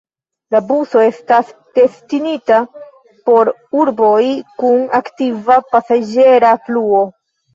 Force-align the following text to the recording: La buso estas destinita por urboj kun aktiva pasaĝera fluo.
La 0.53 0.59
buso 0.69 1.01
estas 1.07 1.51
destinita 1.79 2.61
por 3.29 3.51
urboj 3.81 4.23
kun 4.63 4.81
aktiva 5.01 5.59
pasaĝera 5.75 6.55
fluo. 6.67 7.03